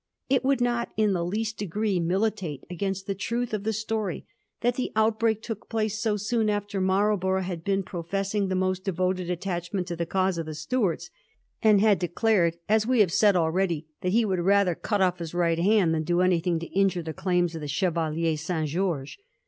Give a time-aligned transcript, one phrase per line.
[0.31, 4.25] It would not in the least degree mili tate against the truth of the story
[4.61, 8.83] that the outbreak took place so soon after Marlborough had been pro fessing the most
[8.83, 11.11] devoted attachment to the cause of the Stuarts,
[11.61, 15.35] and had declared, as we have said already, that he would rather cut off his
[15.35, 18.67] right hand than do anything to injure the claims of the Chevalier St.
[18.67, 19.19] George.